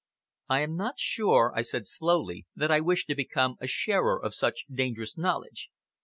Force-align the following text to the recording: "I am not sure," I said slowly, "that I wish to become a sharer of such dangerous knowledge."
"I 0.49 0.61
am 0.61 0.75
not 0.75 0.97
sure," 0.97 1.53
I 1.55 1.61
said 1.61 1.85
slowly, 1.85 2.47
"that 2.55 2.71
I 2.71 2.79
wish 2.79 3.05
to 3.05 3.13
become 3.13 3.57
a 3.61 3.67
sharer 3.67 4.19
of 4.19 4.33
such 4.33 4.65
dangerous 4.73 5.15
knowledge." 5.15 5.69